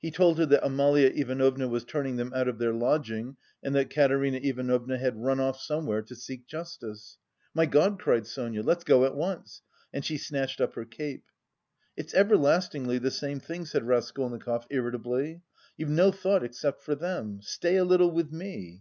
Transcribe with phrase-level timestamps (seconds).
[0.00, 3.90] He told her that Amalia Ivanovna was turning them out of their lodging and that
[3.90, 7.18] Katerina Ivanovna had run off somewhere "to seek justice."
[7.52, 9.60] "My God!" cried Sonia, "let's go at once...."
[9.92, 11.24] And she snatched up her cape.
[11.98, 15.42] "It's everlastingly the same thing!" said Raskolnikov, irritably.
[15.76, 17.40] "You've no thought except for them!
[17.42, 18.80] Stay a little with me."